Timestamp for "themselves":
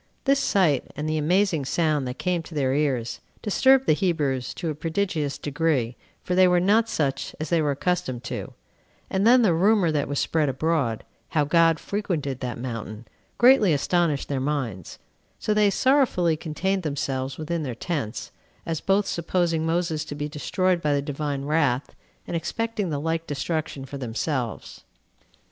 16.81-17.37, 23.99-24.83